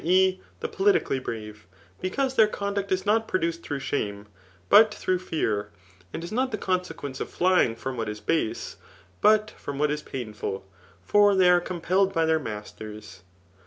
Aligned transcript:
e. 0.03 0.39
the 0.61 0.67
politically 0.67 1.19
bravej 1.21 1.57
because 2.01 2.35
$har 2.35 2.47
conduct 2.51 2.91
is 2.91 3.05
not 3.05 3.27
produced 3.27 3.61
dirot^h 3.61 3.81
shame, 3.81 4.25
but 4.67 4.91
through 4.91 5.19
fesu*, 5.19 5.65
and 6.11 6.23
is 6.23 6.31
not 6.31 6.49
the 6.49 6.57
consequence 6.57 7.19
of 7.19 7.29
flying 7.29 7.75
from 7.75 7.97
what 7.97 8.09
is 8.09 8.19
base, 8.19 8.77
but 9.21 9.51
from 9.51 9.77
what 9.77 9.91
is 9.91 10.01
pahiful; 10.01 10.63
for 11.03 11.33
diey 11.33 11.51
are 11.51 11.61
compelled 11.61 12.11
by 12.13 12.25
their 12.25 12.39
masters. 12.39 13.21